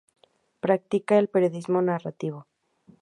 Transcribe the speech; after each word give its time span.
Practica 0.59 1.19
el 1.19 1.27
periodismo 1.27 1.83
narrativo. 1.83 2.47